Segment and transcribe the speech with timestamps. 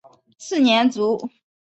[0.39, 1.29] 次年卒。